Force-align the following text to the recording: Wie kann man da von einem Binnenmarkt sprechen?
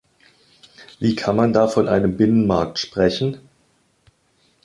Wie 0.99 1.13
kann 1.13 1.35
man 1.35 1.53
da 1.53 1.67
von 1.67 1.87
einem 1.87 2.17
Binnenmarkt 2.17 2.79
sprechen? 2.79 3.39